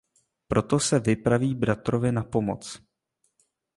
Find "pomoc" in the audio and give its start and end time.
2.23-2.79